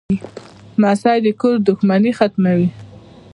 لمسی 0.79 1.17
د 1.23 1.27
کور 1.41 1.55
دښمنۍ 1.67 2.11
ختموي. 2.19 2.67